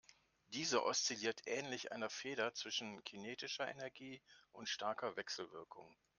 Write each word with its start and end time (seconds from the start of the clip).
Diese 0.47 0.83
oszilliert 0.83 1.43
ähnlich 1.45 1.91
einer 1.91 2.09
Feder 2.09 2.55
zwischen 2.55 3.03
kinetischer 3.03 3.67
Energie 3.69 4.19
und 4.51 4.67
starker 4.67 5.15
Wechselwirkung. 5.15 5.95